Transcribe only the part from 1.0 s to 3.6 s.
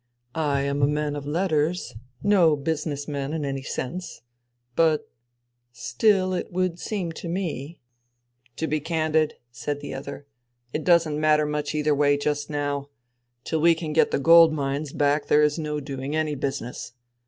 man of letters, no business man in